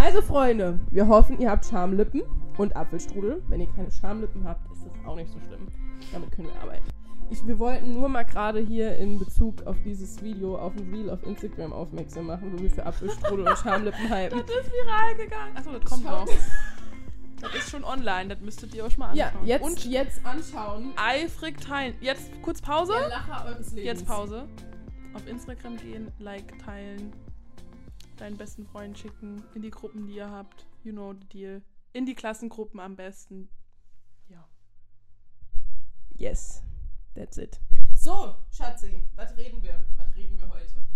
[0.00, 2.22] Also Freunde, wir hoffen, ihr habt Schamlippen
[2.56, 3.42] und Apfelstrudel.
[3.48, 5.66] Wenn ihr keine Schamlippen habt, ist das auch nicht so schlimm.
[6.12, 6.84] Damit können wir arbeiten.
[7.30, 11.10] Ich, wir wollten nur mal gerade hier in Bezug auf dieses Video auf ein Reel
[11.10, 14.38] auf Instagram aufmerksam machen, wo wir für Apfelstrudel und Schamlippen hypen.
[14.46, 15.56] Das ist viral gegangen.
[15.56, 16.20] Achso, das kommt Schau.
[16.24, 16.28] noch.
[17.40, 19.46] Das ist schon online, das müsstet ihr euch mal Ja, anschauen.
[19.46, 20.92] jetzt, Und jetzt anschauen.
[20.96, 21.94] eifrig teilen.
[22.00, 22.92] Jetzt kurz Pause.
[22.98, 23.84] Der Lacher eures Lebens.
[23.84, 24.48] Jetzt Pause.
[25.14, 27.12] Auf Instagram gehen, Like teilen,
[28.20, 30.66] deinen besten Freund schicken, in die Gruppen, die ihr habt.
[30.84, 31.62] You know the deal.
[31.92, 33.48] In die Klassengruppen am besten.
[34.28, 34.48] Ja.
[36.16, 36.62] Yes,
[37.14, 37.60] that's it.
[37.94, 39.84] So, Schatzi, was reden wir?
[39.96, 40.86] Was reden wir heute?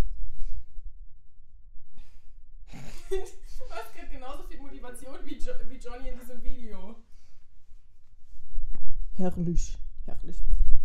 [3.10, 6.96] du hast gerade genauso viel Motivation wie, jo wie Johnny in diesem Video.
[9.14, 10.38] Herrlich, herrlich.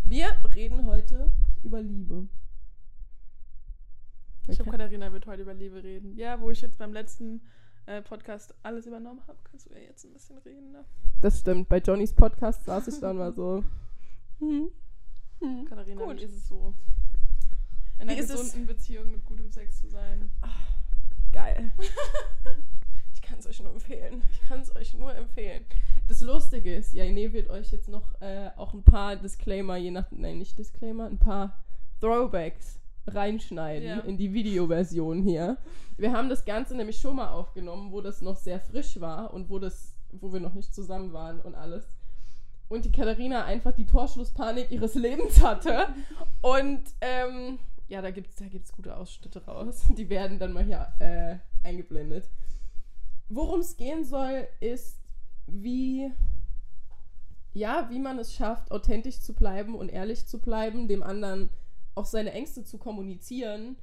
[0.04, 1.32] Wir reden heute
[1.62, 2.28] über Liebe.
[4.48, 4.70] Ich glaube.
[4.72, 6.16] Katharina wird heute über Liebe reden.
[6.16, 7.40] Ja, wo ich jetzt beim letzten
[7.86, 10.72] äh, Podcast alles übernommen habe, kannst du ja jetzt ein bisschen reden.
[10.72, 10.84] Ne?
[11.20, 11.68] Das stimmt.
[11.68, 13.64] Bei Johnnys Podcast saß ich dann mal so.
[14.40, 14.68] Hm.
[15.40, 15.64] Hm.
[15.64, 16.20] Katharina, Gut.
[16.20, 16.72] wie ist es so?
[17.98, 20.30] In Wie einer es- gesunden Beziehung mit gutem Sex zu sein.
[21.32, 21.72] Geil.
[23.14, 24.22] ich kann es euch nur empfehlen.
[24.30, 25.64] Ich kann es euch nur empfehlen.
[26.06, 30.06] Das Lustige ist, Jaine wird euch jetzt noch äh, auch ein paar Disclaimer, je nach,
[30.12, 31.58] nein, nicht Disclaimer, ein paar
[32.00, 33.98] Throwbacks reinschneiden Ja.
[34.00, 35.56] in die Videoversion hier.
[35.96, 39.50] Wir haben das Ganze nämlich schon mal aufgenommen, wo das noch sehr frisch war und
[39.50, 41.84] wo das, wo wir noch nicht zusammen waren und alles.
[42.68, 45.88] Und die Katharina einfach die Torschlusspanik ihres Lebens hatte.
[46.42, 49.84] Und ähm, ja, da gibt's, da gibt's gute Ausschnitte raus.
[49.96, 51.36] Die werden dann mal hier äh,
[51.66, 52.28] eingeblendet.
[53.30, 54.98] Worum es gehen soll, ist,
[55.46, 56.12] wie,
[57.54, 61.48] ja, wie man es schafft, authentisch zu bleiben und ehrlich zu bleiben, dem anderen
[61.98, 63.76] auch seine Ängste zu kommunizieren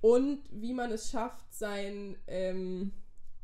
[0.00, 2.92] und wie man es schafft, sein ähm,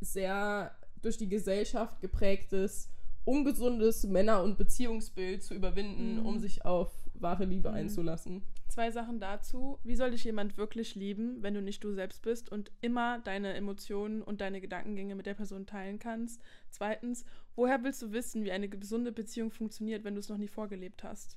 [0.01, 2.89] sehr durch die Gesellschaft geprägtes,
[3.25, 6.27] ungesundes Männer- und Beziehungsbild zu überwinden, Mhm.
[6.27, 7.75] um sich auf wahre Liebe Mhm.
[7.77, 8.43] einzulassen.
[8.69, 9.79] Zwei Sachen dazu.
[9.83, 13.55] Wie soll dich jemand wirklich lieben, wenn du nicht du selbst bist und immer deine
[13.55, 16.41] Emotionen und deine Gedankengänge mit der Person teilen kannst?
[16.71, 17.25] Zweitens,
[17.57, 21.03] woher willst du wissen, wie eine gesunde Beziehung funktioniert, wenn du es noch nie vorgelebt
[21.03, 21.37] hast?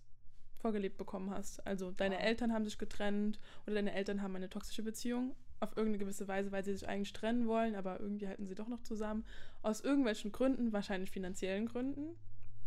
[0.64, 1.66] Vorgelebt bekommen hast.
[1.68, 2.24] Also deine Wow.
[2.24, 6.52] Eltern haben sich getrennt oder deine Eltern haben eine toxische Beziehung auf irgendeine gewisse Weise,
[6.54, 9.26] weil sie sich eigentlich trennen wollen, aber irgendwie halten sie doch noch zusammen.
[9.62, 12.16] Aus irgendwelchen Gründen, wahrscheinlich finanziellen Gründen.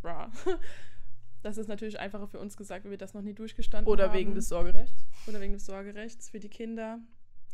[0.03, 0.31] Bra.
[1.43, 4.15] Das ist natürlich einfacher für uns gesagt, weil wir das noch nie durchgestanden Oder haben.
[4.15, 5.05] wegen des Sorgerechts.
[5.29, 6.99] Oder wegen des Sorgerechts für die Kinder.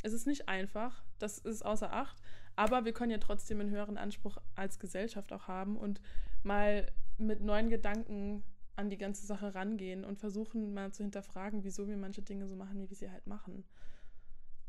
[0.02, 2.16] Es ist nicht einfach, das ist außer Acht,
[2.56, 6.00] aber wir können ja trotzdem einen höheren Anspruch als Gesellschaft auch haben und
[6.42, 8.42] mal mit neuen Gedanken
[8.82, 12.56] an die ganze Sache rangehen und versuchen mal zu hinterfragen, wieso wir manche Dinge so
[12.56, 13.64] machen, wie wir sie halt machen.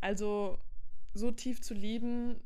[0.02, 0.60] Also
[1.14, 2.40] so tief zu lieben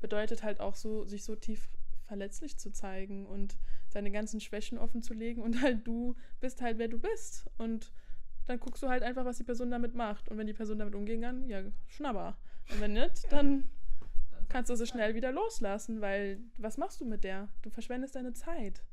[0.00, 1.68] bedeutet halt auch so, sich so tief
[2.06, 3.56] verletzlich zu zeigen und
[3.88, 7.46] seine ganzen Schwächen offen zu legen und halt du bist halt, wer du bist.
[7.56, 7.92] Und
[8.46, 10.28] dann guckst du halt einfach, was die Person damit macht.
[10.28, 12.36] Und wenn die Person damit umgehen kann, ja, schnabber.
[12.70, 13.68] Und wenn nicht, dann
[14.48, 17.48] kannst du sie schnell wieder loslassen, weil was machst du mit der?
[17.62, 18.84] Du verschwendest deine Zeit,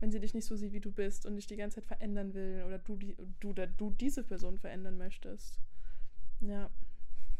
[0.00, 2.34] wenn sie dich nicht so sieht, wie du bist und dich die ganze Zeit verändern
[2.34, 5.60] will oder du, die, du, oder du diese Person verändern möchtest.
[6.40, 6.70] Ja.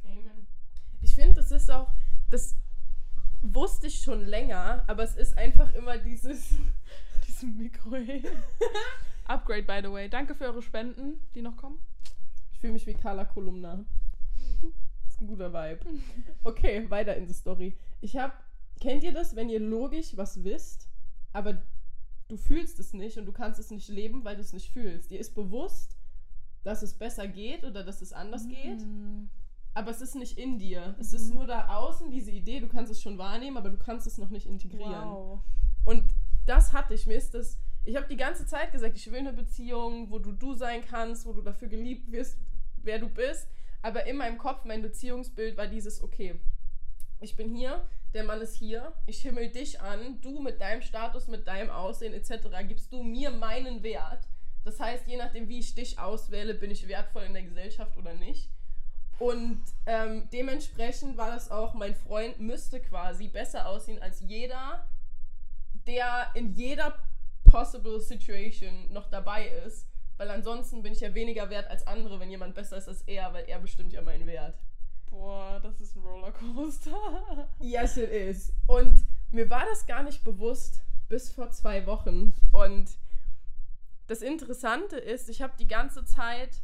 [0.05, 0.47] Amen.
[1.01, 1.91] Ich finde, das ist auch,
[2.31, 2.55] das
[3.43, 6.55] wusste ich schon länger, aber es ist einfach immer dieses.
[7.27, 7.91] Diesem Mikro.
[9.25, 10.09] Upgrade, by the way.
[10.09, 11.79] Danke für eure Spenden, die noch kommen.
[12.53, 13.85] Ich fühle mich wie Carla Kolumna.
[15.05, 15.81] Das ist ein guter Vibe.
[16.43, 17.77] Okay, weiter in die Story.
[18.01, 18.33] Ich habe,
[18.81, 20.89] kennt ihr das, wenn ihr logisch was wisst,
[21.33, 21.63] aber
[22.31, 25.11] du fühlst es nicht und du kannst es nicht leben, weil du es nicht fühlst.
[25.11, 25.97] Dir ist bewusst,
[26.63, 29.29] dass es besser geht oder dass es anders geht, Mm.
[29.75, 30.95] aber es ist nicht in dir.
[30.99, 31.37] Es ist Mhm.
[31.37, 34.31] nur da außen, diese Idee, du kannst es schon wahrnehmen, aber du kannst es noch
[34.31, 35.09] nicht integrieren.
[35.11, 35.41] Wow.
[35.85, 36.05] Und
[36.47, 37.07] das hatte ich.
[37.07, 37.59] Mir ist das.
[37.85, 41.25] Ich habe die ganze Zeit gesagt, ich will eine Beziehung, wo du du sein kannst,
[41.25, 42.39] wo du dafür geliebt wirst,
[42.83, 43.49] wer du bist.
[43.83, 46.39] Aber in meinem Kopf, mein Beziehungsbild war dieses, okay,
[47.21, 51.29] ich bin hier, der Mann ist hier, ich himmel dich an, du mit deinem Status,
[51.29, 52.49] mit deinem Aussehen etc.
[52.67, 54.29] gibst du mir meinen Wert.
[54.65, 58.15] Das heißt, je nachdem, wie ich dich auswähle, bin ich wertvoll in der Gesellschaft oder
[58.15, 58.51] nicht.
[59.19, 64.89] Und ähm, dementsprechend war das auch, mein Freund müsste quasi besser aussehen als jeder,
[65.87, 66.99] der in jeder
[67.45, 69.87] possible situation noch dabei ist.
[70.17, 73.33] Weil ansonsten bin ich ja weniger wert als andere, wenn jemand besser ist als er,
[73.33, 74.59] weil er bestimmt ja meinen Wert.
[75.11, 77.49] Boah, das ist ein Rollercoaster.
[77.59, 78.53] Yes, it is.
[78.67, 82.33] Und mir war das gar nicht bewusst bis vor zwei Wochen.
[82.53, 82.97] Und
[84.07, 86.63] das Interessante ist, ich habe die ganze Zeit,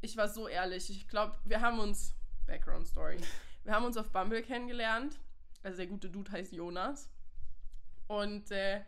[0.00, 2.14] ich war so ehrlich, ich glaube, wir haben uns,
[2.46, 3.18] Background Story,
[3.64, 5.18] wir haben uns auf Bumble kennengelernt.
[5.62, 7.08] Also der gute Dude heißt Jonas.
[8.06, 8.80] Und äh,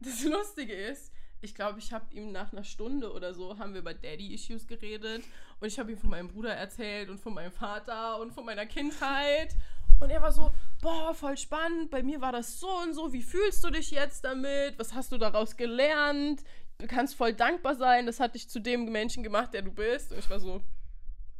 [0.00, 1.12] das Lustige ist,
[1.44, 5.22] ich glaube, ich habe ihm nach einer Stunde oder so, haben wir über Daddy-Issues geredet.
[5.60, 8.66] Und ich habe ihm von meinem Bruder erzählt und von meinem Vater und von meiner
[8.66, 9.54] Kindheit.
[10.00, 10.50] Und er war so,
[10.80, 14.24] boah, voll spannend, bei mir war das so und so, wie fühlst du dich jetzt
[14.24, 14.78] damit?
[14.78, 16.42] Was hast du daraus gelernt?
[16.78, 20.12] Du kannst voll dankbar sein, das hat dich zu dem Menschen gemacht, der du bist.
[20.12, 20.62] Und ich war so,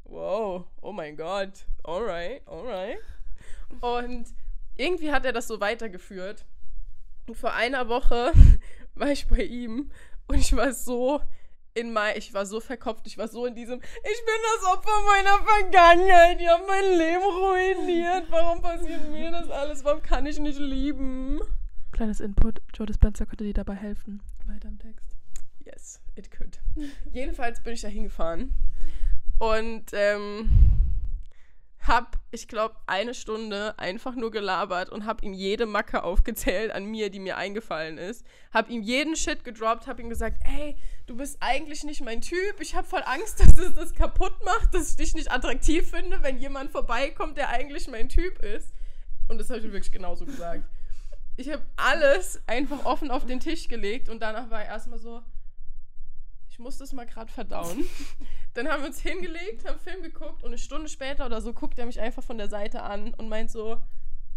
[0.05, 2.99] wow, oh mein Gott, alright, alright.
[3.81, 4.27] Und
[4.77, 6.45] irgendwie hat er das so weitergeführt.
[7.27, 8.33] Und vor einer Woche
[8.94, 9.91] war ich bei ihm
[10.26, 11.20] und ich war so
[11.75, 14.91] in mein, ich war so verkopft, ich war so in diesem, ich bin das Opfer
[15.06, 20.38] meiner Vergangenheit, die haben mein Leben ruiniert, warum passiert mir das alles, warum kann ich
[20.38, 21.41] nicht lieben?
[21.91, 24.23] Kleines Input, Joe Dispenza könnte dir dabei helfen.
[24.46, 25.17] Weiter im Text.
[25.64, 26.61] Yes, it could.
[27.12, 28.55] Jedenfalls bin ich da hingefahren
[29.38, 30.50] und ähm,
[31.87, 36.87] hab, ich glaube, eine Stunde einfach nur gelabert und hab ihm jede Macke aufgezählt an
[36.87, 38.25] mir, die mir eingefallen ist.
[38.53, 40.77] Hab ihm jeden Shit gedroppt, hab ihm gesagt, ey,
[41.07, 42.59] du bist eigentlich nicht mein Typ.
[42.61, 46.23] Ich hab voll Angst, dass es das kaputt macht, dass ich dich nicht attraktiv finde,
[46.23, 48.73] wenn jemand vorbeikommt, der eigentlich mein Typ ist.
[49.29, 50.65] Und das habe ich ihm wirklich genauso gesagt.
[51.37, 55.23] Ich habe alles einfach offen auf den Tisch gelegt und danach war er erstmal so,
[56.55, 57.85] ich muss das mal gerade verdauen.
[58.55, 61.81] Dann haben wir uns hingelegt, haben Film geguckt und eine Stunde später oder so guckt
[61.81, 63.83] er mich einfach von der Seite an und meint so,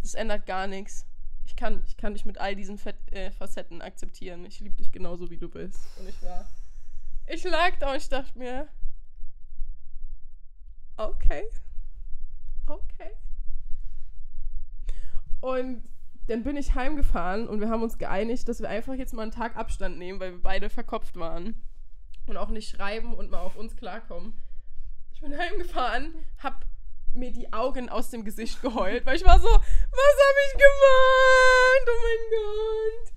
[0.02, 1.06] das ändert gar nichts.
[1.46, 4.46] Ich kann, ich kann dich mit all diesen Fett, äh, Facetten akzeptieren.
[4.46, 5.80] Ich liebe dich genauso, wie du bist.
[6.00, 6.44] Und ich war,
[7.28, 8.68] ich lag da und ich dachte mir,
[10.98, 11.44] okay,
[12.66, 13.12] okay.
[15.40, 15.88] Und
[16.26, 19.32] dann bin ich heimgefahren und wir haben uns geeinigt, dass wir einfach jetzt mal einen
[19.32, 21.62] Tag Abstand nehmen, weil wir beide verkopft waren
[22.28, 24.34] und auch nicht schreiben und mal auf uns klarkommen.
[25.14, 26.66] Ich bin heimgefahren, hab
[27.14, 31.88] mir die Augen aus dem Gesicht geheult, weil ich war so, was habe ich gemacht?
[31.88, 33.14] Oh mein Gott.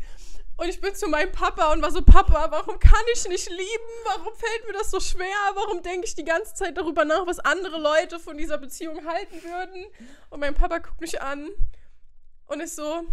[0.61, 3.93] Und ich bin zu meinem Papa und war so, Papa, warum kann ich nicht lieben?
[4.05, 5.27] Warum fällt mir das so schwer?
[5.55, 9.43] Warum denke ich die ganze Zeit darüber nach, was andere Leute von dieser Beziehung halten
[9.43, 9.87] würden?
[10.29, 11.49] Und mein Papa guckt mich an
[12.47, 13.05] und ist so,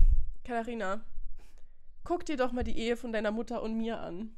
[0.43, 1.05] Katharina,
[2.03, 4.35] guck dir doch mal die Ehe von deiner Mutter und mir an.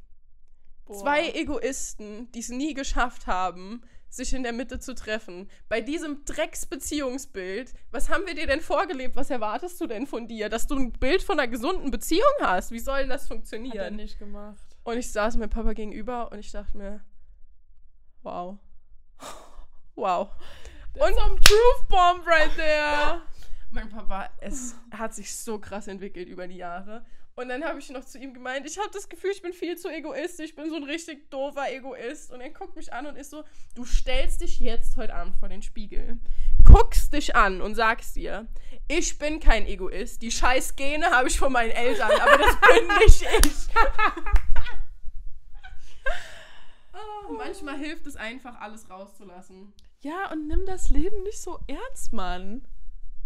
[0.89, 1.01] Boah.
[1.01, 5.47] Zwei Egoisten, die es nie geschafft haben, sich in der Mitte zu treffen.
[5.67, 9.15] Bei diesem Drecksbeziehungsbild, was haben wir dir denn vorgelebt?
[9.15, 10.49] Was erwartest du denn von dir?
[10.49, 12.71] Dass du ein Bild von einer gesunden Beziehung hast?
[12.71, 13.77] Wie soll das funktionieren?
[13.77, 14.65] Hat er nicht gemacht.
[14.83, 17.05] Und ich saß mit Papa gegenüber und ich dachte mir,
[18.23, 18.57] wow.
[19.95, 20.29] Wow.
[20.95, 23.21] That's und some truth bomb right there.
[23.69, 27.05] mein Papa, es hat sich so krass entwickelt über die Jahre.
[27.39, 29.77] Und dann habe ich noch zu ihm gemeint, ich habe das Gefühl, ich bin viel
[29.77, 32.33] zu egoistisch, ich bin so ein richtig doofer Egoist.
[32.33, 33.45] Und er guckt mich an und ist so,
[33.75, 36.19] du stellst dich jetzt heute Abend vor den Spiegel,
[36.65, 38.45] guckst dich an und sagst dir,
[38.89, 42.87] ich bin kein Egoist, die scheiß Gene habe ich von meinen Eltern, aber das bin
[43.05, 43.75] nicht ich.
[46.93, 49.71] oh, manchmal hilft es einfach, alles rauszulassen.
[50.01, 52.67] Ja, und nimm das Leben nicht so ernst, Mann.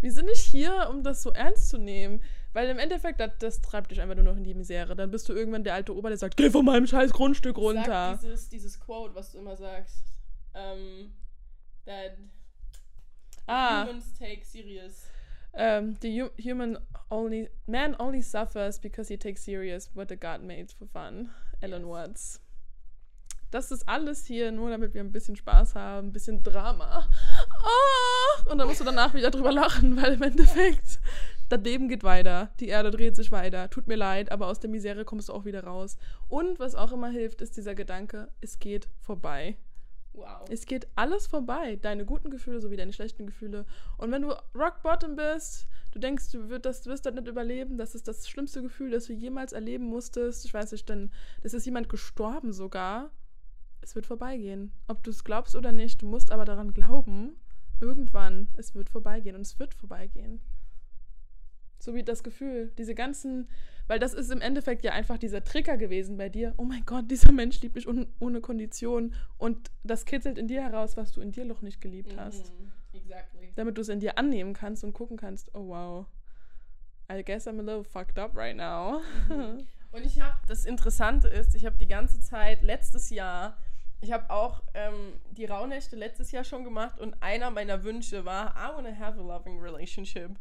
[0.01, 2.21] Wir sind nicht hier, um das so ernst zu nehmen.
[2.53, 4.95] Weil im Endeffekt, das, das, treibt dich einfach nur noch in die Misere.
[4.95, 7.83] Dann bist du irgendwann der alte Ober, der sagt, geh von meinem scheiß Grundstück runter.
[7.83, 10.05] Sag dieses, dieses Quote, was du immer sagst.
[10.53, 11.11] Um,
[11.85, 12.17] that
[13.47, 13.85] ah.
[13.85, 15.07] humans take serious.
[15.53, 16.77] Um, the human
[17.09, 21.31] only man only suffers because he takes serious what the God made for fun.
[21.61, 21.89] Ellen yes.
[21.89, 22.39] Watts.
[23.51, 27.07] Das ist alles hier nur, damit wir ein bisschen Spaß haben, ein bisschen Drama.
[27.63, 28.51] Oh!
[28.51, 30.99] Und dann musst du danach wieder drüber lachen, weil im Endeffekt
[31.49, 33.69] das Leben geht weiter, die Erde dreht sich weiter.
[33.69, 35.97] Tut mir leid, aber aus der Misere kommst du auch wieder raus.
[36.27, 39.57] Und was auch immer hilft, ist dieser Gedanke, es geht vorbei.
[40.13, 40.45] Wow.
[40.49, 41.77] Es geht alles vorbei.
[41.81, 43.65] Deine guten Gefühle sowie deine schlechten Gefühle.
[43.97, 47.77] Und wenn du rock bottom bist, du denkst, du, wirst das, wirst das nicht überleben,
[47.77, 50.45] das ist das schlimmste Gefühl, das du jemals erleben musstest.
[50.45, 53.09] Ich weiß nicht, denn es ist jemand gestorben sogar.
[53.81, 54.71] Es wird vorbeigehen.
[54.87, 57.35] Ob du es glaubst oder nicht, du musst aber daran glauben,
[57.81, 60.41] irgendwann, es wird vorbeigehen und es wird vorbeigehen.
[61.83, 63.49] So wie das Gefühl, diese ganzen,
[63.87, 66.53] weil das ist im Endeffekt ja einfach dieser Trigger gewesen bei dir.
[66.55, 69.13] Oh mein Gott, dieser Mensch liebt mich un, ohne Kondition.
[69.37, 72.53] Und das kitzelt in dir heraus, was du in dir noch nicht geliebt hast.
[72.53, 73.51] Mm, exactly.
[73.55, 76.05] Damit du es in dir annehmen kannst und gucken kannst, oh wow,
[77.11, 79.01] I guess I'm a little fucked up right now.
[79.27, 79.67] Mhm.
[79.91, 83.57] Und ich habe, das Interessante ist, ich habe die ganze Zeit letztes Jahr
[84.03, 88.53] ich habe auch ähm, die Rauhnächte letztes Jahr schon gemacht und einer meiner Wünsche war,
[88.57, 90.31] I want to have a loving relationship.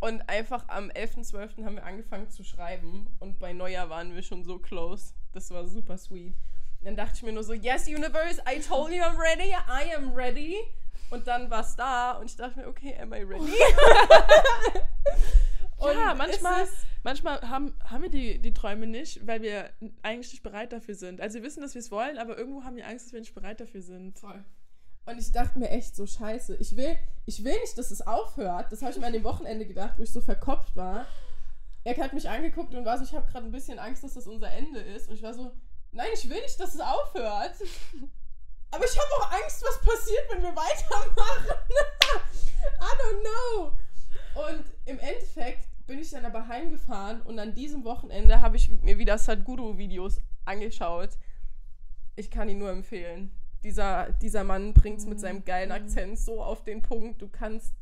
[0.00, 1.64] Und einfach am 11.12.
[1.64, 5.12] haben wir angefangen zu schreiben und bei Neujahr waren wir schon so close.
[5.32, 6.34] Das war super sweet.
[6.82, 10.14] Dann dachte ich mir nur so, yes, Universe, I told you I'm ready, I am
[10.14, 10.56] ready.
[11.10, 13.52] Und dann war es da und ich dachte mir, okay, am I ready?
[15.78, 16.66] Und ja, manchmal,
[17.04, 19.70] manchmal haben, haben wir die, die Träume nicht, weil wir
[20.02, 21.20] eigentlich nicht bereit dafür sind.
[21.20, 23.34] Also wir wissen, dass wir es wollen, aber irgendwo haben wir Angst, dass wir nicht
[23.34, 24.18] bereit dafür sind.
[24.18, 24.44] Voll.
[25.08, 28.70] Und ich dachte mir echt so, scheiße, ich will, ich will nicht, dass es aufhört.
[28.70, 31.06] Das habe ich mir an dem Wochenende gedacht, wo ich so verkopft war.
[31.82, 34.26] Er hat mich angeguckt und war so, ich habe gerade ein bisschen Angst, dass das
[34.26, 35.08] unser Ende ist.
[35.08, 35.52] Und ich war so,
[35.92, 37.54] nein, ich will nicht, dass es aufhört.
[38.70, 41.56] Aber ich habe auch Angst, was passiert, wenn wir weitermachen.
[42.78, 43.72] I don't know.
[44.46, 48.98] Und im Endeffekt bin ich dann aber heimgefahren und an diesem Wochenende habe ich mir
[48.98, 51.16] wieder Sadhguru-Videos angeschaut.
[52.14, 53.32] Ich kann ihn nur empfehlen.
[53.62, 57.20] Dieser, dieser Mann bringt es mit seinem geilen Akzent so auf den Punkt.
[57.22, 57.74] Du kannst.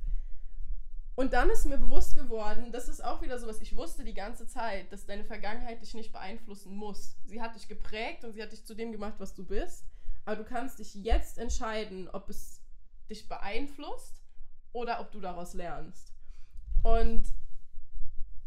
[1.14, 4.46] Und dann ist mir bewusst geworden, das ist auch wieder sowas, ich wusste die ganze
[4.46, 7.16] Zeit, dass deine Vergangenheit dich nicht beeinflussen muss.
[7.24, 9.86] Sie hat dich geprägt und sie hat dich zu dem gemacht, was du bist.
[10.26, 12.60] Aber du kannst dich jetzt entscheiden, ob es
[13.08, 14.22] dich beeinflusst
[14.72, 16.12] oder ob du daraus lernst.
[16.82, 17.24] Und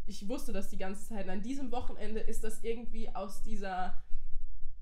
[0.06, 1.24] ich wusste das die ganze Zeit.
[1.24, 4.02] Und an diesem Wochenende ist das irgendwie aus dieser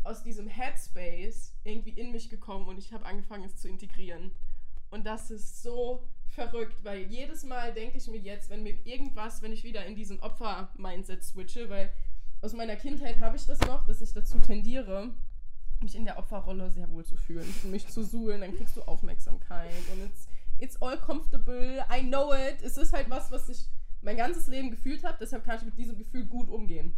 [0.04, 4.30] aus diesem Headspace irgendwie in mich gekommen und ich habe angefangen es zu integrieren.
[4.90, 9.42] Und das ist so verrückt, weil jedes Mal denke ich mir jetzt, wenn mir irgendwas,
[9.42, 11.92] wenn ich wieder in diesen Opfer-Mindset switche, weil
[12.40, 15.10] aus meiner Kindheit habe ich das noch, dass ich dazu tendiere,
[15.80, 19.70] mich in der Opferrolle sehr wohl zu fühlen mich zu suhlen, dann kriegst du Aufmerksamkeit
[19.92, 20.28] und it's,
[20.58, 22.62] it's all comfortable, I know it.
[22.62, 23.66] Es ist halt was, was ich
[24.02, 26.94] mein ganzes Leben gefühlt habe, deshalb kann ich mit diesem Gefühl gut umgehen.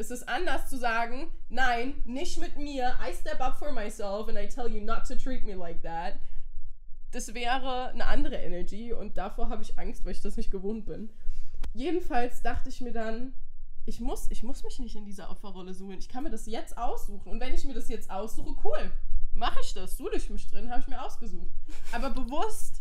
[0.00, 4.38] Es ist anders zu sagen, nein, nicht mit mir, I step up for myself and
[4.38, 6.14] I tell you not to treat me like that.
[7.10, 10.86] Das wäre eine andere Energy und davor habe ich Angst, weil ich das nicht gewohnt
[10.86, 11.10] bin.
[11.74, 13.34] Jedenfalls dachte ich mir dann,
[13.84, 15.98] ich muss, ich muss mich nicht in dieser Opferrolle suchen.
[15.98, 17.30] Ich kann mir das jetzt aussuchen.
[17.30, 18.92] Und wenn ich mir das jetzt aussuche, cool.
[19.34, 19.98] Mache ich das.
[19.98, 21.50] Suhle ich mich drin, habe ich mir ausgesucht.
[21.92, 22.79] Aber bewusst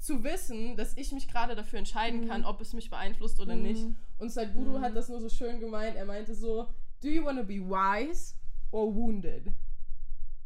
[0.00, 3.62] zu wissen, dass ich mich gerade dafür entscheiden kann, ob es mich beeinflusst oder Mhm.
[3.62, 3.86] nicht.
[4.18, 4.80] Und Sadhguru Mhm.
[4.80, 5.94] hat das nur so schön gemeint.
[5.96, 6.68] Er meinte so,
[7.02, 8.34] do you want to be wise
[8.70, 9.52] or wounded?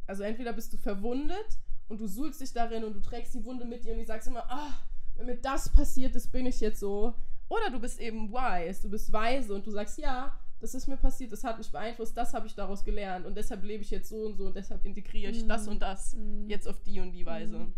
[0.06, 1.58] Also entweder bist du verwundet
[1.88, 4.26] und du suhlst dich darin und du trägst die Wunde mit dir und du sagst
[4.28, 4.74] immer, ah,
[5.14, 7.14] wenn mir das passiert ist, bin ich jetzt so.
[7.48, 10.96] Oder du bist eben wise, du bist weise und du sagst, ja, das ist mir
[10.96, 14.08] passiert, das hat mich beeinflusst, das habe ich daraus gelernt und deshalb lebe ich jetzt
[14.08, 15.48] so und so und deshalb integriere ich Mhm.
[15.48, 16.48] das und das Mhm.
[16.48, 17.58] jetzt auf die und die Weise.
[17.58, 17.74] Mhm.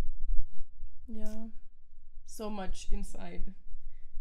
[1.09, 1.49] Ja.
[2.27, 3.55] So much inside.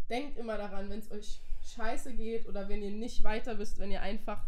[0.10, 1.42] Denkt immer daran, wenn es euch
[1.76, 4.46] scheiße geht oder wenn ihr nicht weiter wisst, wenn ihr einfach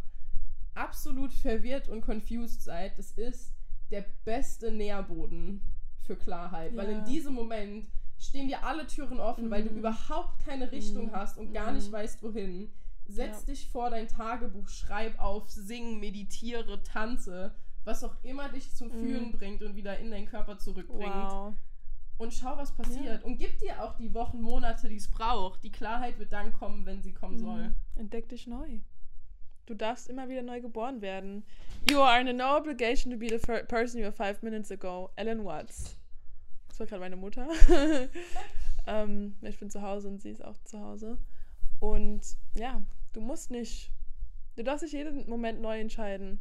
[0.75, 3.53] absolut verwirrt und confused seid, das ist
[3.89, 5.61] der beste Nährboden
[6.01, 6.75] für Klarheit.
[6.75, 7.87] Weil in diesem Moment
[8.19, 9.77] stehen dir alle Türen offen, weil du Mhm.
[9.79, 11.11] überhaupt keine Richtung Mhm.
[11.13, 11.77] hast und gar Mhm.
[11.77, 12.71] nicht weißt, wohin.
[13.07, 13.45] Setz Ja.
[13.53, 18.99] dich vor dein Tagebuch, schreib auf, sing, meditiere, tanze, was auch immer dich zum Mhm.
[18.99, 21.55] Fühlen bringt und wieder in deinen Körper zurückbringt Wow.
[22.17, 23.21] Und schau, was passiert.
[23.21, 23.25] Ja.
[23.25, 25.63] Und gib dir auch die Wochen, Monate, die es braucht.
[25.63, 27.69] Die Klarheit wird dann kommen, wenn sie kommen soll.
[27.69, 27.75] Mhm.
[27.95, 28.79] Entdeck dich neu.
[29.65, 31.43] Du darfst immer wieder neu geboren werden.
[31.89, 35.11] You are under no obligation to be the person you were five minutes ago.
[35.15, 35.97] Ellen Watts.
[36.69, 37.47] Das war gerade meine Mutter.
[38.87, 41.17] ähm, ich bin zu Hause und sie ist auch zu Hause.
[41.79, 42.21] Und
[42.55, 42.81] ja,
[43.13, 43.91] du musst nicht.
[44.55, 46.39] Du darfst dich jeden Moment neu entscheiden.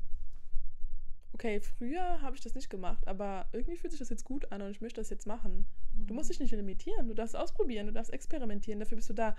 [1.37, 4.63] Okay, früher habe ich das nicht gemacht, aber irgendwie fühlt sich das jetzt gut an
[4.63, 5.67] und ich möchte das jetzt machen.
[6.07, 9.37] Du musst dich nicht limitieren, du darfst ausprobieren, du darfst experimentieren, dafür bist du da.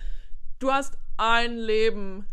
[0.60, 2.28] Du hast ein Leben.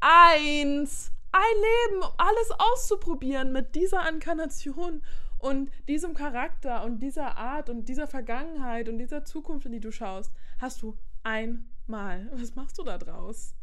[0.00, 1.12] Eins.
[1.30, 5.04] Ein Leben, um alles auszuprobieren mit dieser Inkarnation
[5.38, 9.92] und diesem Charakter und dieser Art und dieser Vergangenheit und dieser Zukunft, in die du
[9.92, 12.28] schaust, hast du einmal.
[12.32, 13.54] Was machst du da draus?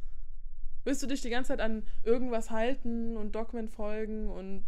[0.85, 4.63] Willst du dich die ganze Zeit an irgendwas halten und Dogmen folgen und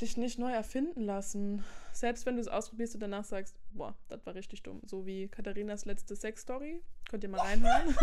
[0.00, 1.62] dich nicht neu erfinden lassen?
[1.92, 4.80] Selbst wenn du es ausprobierst und danach sagst, boah, das war richtig dumm.
[4.84, 6.80] So wie Katharinas letzte Sex-Story.
[7.08, 7.94] Könnt ihr mal reinhören.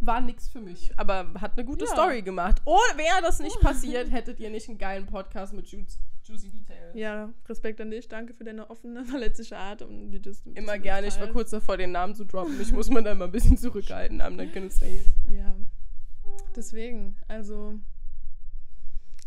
[0.00, 1.90] War nix für mich, aber hat eine gute Ja.
[1.92, 2.60] Story gemacht.
[2.66, 5.82] Oh, wäre das nicht passiert, hättet ihr nicht einen geilen Podcast mit Ju
[6.24, 6.94] Juicy Details.
[6.94, 8.08] ja, Respekt an dich.
[8.08, 9.82] Danke für deine offene, verletzliche Art.
[9.82, 11.06] Um die das Immer gerne.
[11.06, 12.58] Ich war kurz davor, den Namen zu droppen.
[12.60, 14.20] Ich muss man da mal ein bisschen zurückhalten.
[14.22, 15.06] I'm not gonna say it.
[15.30, 15.54] Ja.
[16.56, 17.74] Deswegen, also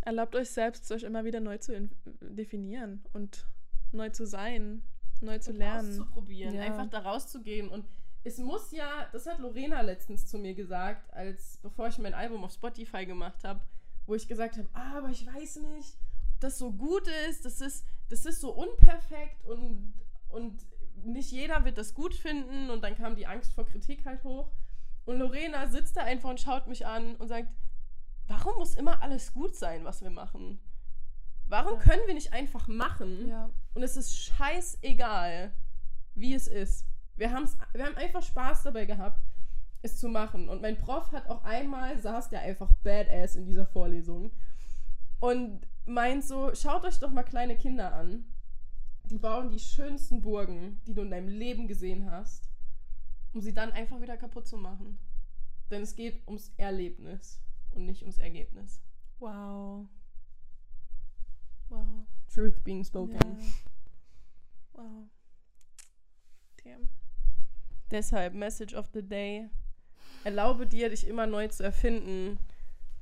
[0.07, 3.45] erlaubt euch selbst, euch immer wieder neu zu in- definieren und
[3.91, 4.81] neu zu sein,
[5.21, 5.89] neu zu und lernen.
[5.89, 6.61] auszuprobieren, Ja.
[6.63, 7.69] einfach da rauszugehen.
[7.69, 7.85] Und
[8.23, 12.43] es muss ja, das hat Lorena letztens zu mir gesagt, als bevor ich mein Album
[12.43, 13.59] auf Spotify gemacht habe,
[14.05, 15.97] wo ich gesagt habe, ah, aber ich weiß nicht,
[16.33, 19.93] ob das so gut ist, das ist, das ist so unperfekt und,
[20.29, 20.65] und
[21.03, 24.51] nicht jeder wird das gut finden und dann kam die Angst vor Kritik halt hoch.
[25.05, 27.49] Und Lorena sitzt da einfach und schaut mich an und sagt,
[28.27, 30.59] warum muss immer alles gut sein, was wir machen?
[31.47, 31.79] Warum Ja.
[31.79, 33.27] können wir nicht einfach machen?
[33.29, 33.49] Ja.
[33.73, 35.53] Und es ist scheißegal,
[36.15, 36.85] wie es ist.
[37.15, 39.21] Wir, haben's, wir haben einfach Spaß dabei gehabt,
[39.81, 40.49] es zu machen.
[40.49, 44.31] Und mein Prof hat auch einmal, saß der einfach badass in dieser Vorlesung
[45.19, 48.25] und meint so, schaut euch doch mal kleine Kinder an.
[49.05, 52.49] Die bauen die schönsten Burgen, die du in deinem Leben gesehen hast,
[53.33, 54.99] um sie dann einfach wieder kaputt zu machen.
[55.71, 57.39] Denn es geht ums Erlebnis
[57.77, 58.81] und nicht ums Ergebnis.
[59.19, 59.87] Wow.
[61.69, 62.05] Wow.
[62.33, 63.15] Truth being spoken.
[63.15, 63.37] Ja.
[64.73, 65.09] Wow.
[66.63, 66.89] Damn.
[67.89, 69.49] Deshalb, Message of the Day.
[70.23, 72.37] Erlaube dir, dich immer neu zu erfinden.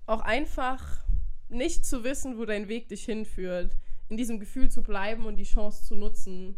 [0.06, 1.04] Auch einfach
[1.50, 3.76] nicht zu wissen, wo dein Weg dich hinführt.
[4.10, 6.58] In diesem Gefühl zu bleiben und die Chance zu nutzen.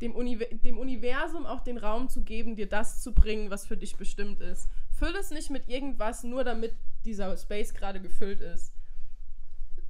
[0.00, 3.76] Dem, Univer dem Universum auch den Raum zu geben, dir das zu bringen, was für
[3.76, 4.68] dich bestimmt ist.
[5.04, 8.72] Füll es nicht mit irgendwas, nur damit dieser Space gerade gefüllt ist.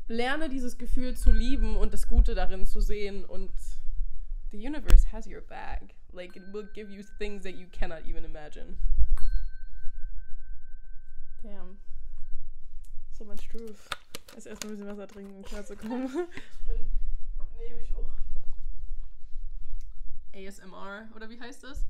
[0.09, 3.53] Lerne dieses Gefühl zu lieben und das Gute darin zu sehen und
[4.51, 5.95] the universe has your back.
[6.11, 8.77] Like it will give you things that you cannot even imagine.
[11.45, 11.79] Damn.
[13.13, 13.89] So much truth.
[14.35, 16.09] Erst erstmal ein bisschen Wasser trinken, um klarzukommen.
[17.69, 18.11] Nehme ich auch.
[20.35, 21.87] ASMR, oder wie heißt das?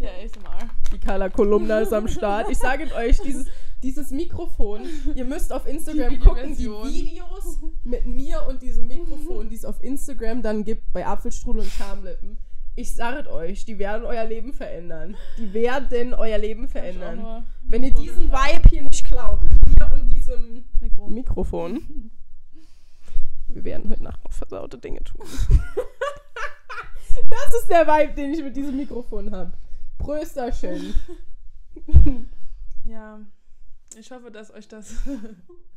[0.00, 0.70] Ja, ASMR.
[0.92, 2.50] Die Carla Kolumna ist am Start.
[2.50, 3.46] Ich sage euch, dieses,
[3.82, 4.82] dieses Mikrofon,
[5.14, 6.66] ihr müsst auf Instagram Die gucken, die.
[6.66, 11.70] Videos mit mir und diesem Mikrofon, die es auf Instagram dann gibt, bei Apfelstrudel und
[11.70, 12.38] Schamlippen.
[12.76, 15.16] Ich sage euch, die werden euer Leben verändern.
[15.38, 17.46] Die werden euer Leben verändern.
[17.62, 21.08] Wenn ihr diesen Vibe hier nicht klaut, mit mir und diesem Mikro.
[21.08, 22.10] Mikrofon.
[23.48, 25.24] Wir werden heute Nacht noch versaute Dinge tun.
[27.54, 29.52] das ist der Vibe, den ich mit diesem Mikrofon habe.
[29.98, 30.94] Prösterchen.
[32.86, 33.18] Ja,
[33.98, 34.94] ich hoffe, dass euch das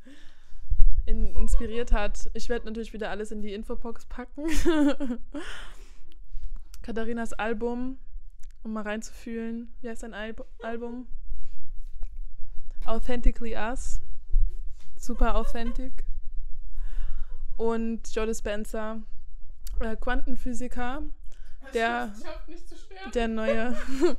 [1.06, 2.30] in, inspiriert hat.
[2.34, 4.46] Ich werde natürlich wieder alles in die Infobox packen.
[6.82, 7.98] Katharinas Album,
[8.62, 9.74] um mal reinzufühlen.
[9.80, 11.08] Wie heißt dein Alb Album?
[12.86, 14.02] Authentically Us.
[14.98, 16.04] Super authentic.
[17.56, 19.02] Und Joe Dispenza,
[19.80, 21.04] äh, Quantenphysiker,
[21.74, 22.14] der
[23.14, 23.76] der neue,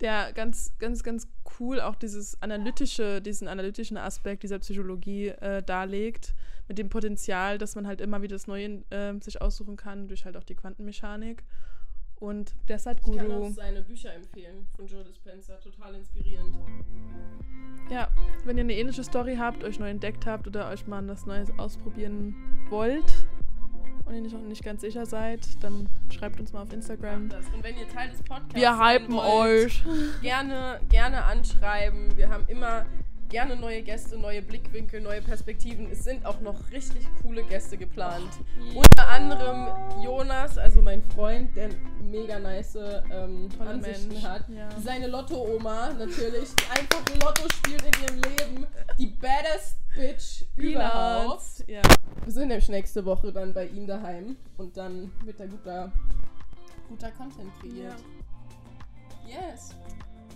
[0.00, 1.28] der ganz, ganz, ganz
[1.58, 6.34] cool auch dieses analytische, diesen analytischen Aspekt dieser Psychologie äh, darlegt,
[6.68, 10.24] mit dem Potenzial, dass man halt immer wieder das Neue äh, sich aussuchen kann, durch
[10.24, 11.42] halt auch die Quantenmechanik.
[12.16, 15.56] Und der Ich kann auch Sadhguru, seine Bücher empfehlen von Joe Dispenza.
[15.56, 16.56] Total inspirierend.
[17.90, 18.08] ja,
[18.44, 21.50] wenn ihr eine ähnliche Story habt, euch neu entdeckt habt oder euch mal was Neues
[21.58, 22.36] ausprobieren
[22.70, 23.26] wollt
[24.12, 27.30] und ihr nicht, noch nicht ganz sicher seid, dann schreibt uns mal auf Instagram.
[27.54, 29.82] Und wenn ihr Teil des Podcasts Wir hypen wollt, euch.
[30.22, 32.16] Gerne, gerne anschreiben.
[32.16, 32.84] Wir haben immer
[33.32, 35.90] gerne neue Gäste, neue Blickwinkel, neue Perspektiven.
[35.90, 38.28] Es sind auch noch richtig coole Gäste geplant.
[38.74, 39.68] Unter anderem
[40.04, 41.70] Jonas, also mein Freund, der
[42.02, 44.22] mega nice ähm, Ansichten Mensch.
[44.22, 44.48] hat.
[44.50, 44.68] Ja.
[44.84, 48.66] Seine Lotto-Oma natürlich, die einfach Lotto spielt in ihrem Leben.
[48.98, 51.64] Die baddest Bitch überhaupt.
[51.66, 51.80] Ja.
[52.24, 55.92] Wir sind nämlich nächste Woche dann bei ihm daheim und dann wird da guter,
[56.90, 57.96] guter Content kreiert.
[59.26, 59.74] Yes.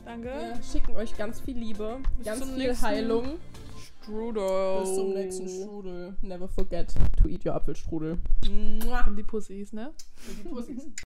[0.06, 0.28] Danke.
[0.28, 3.38] Wir schicken euch ganz viel Liebe, Bis ganz viel Heilung.
[3.76, 4.80] Strudel.
[4.82, 6.16] Bis zum nächsten Strudel.
[6.22, 8.16] Never forget to eat your Apfelstrudel.
[8.46, 9.92] Und die Pussys, ne?
[10.28, 10.86] Und die Pussys.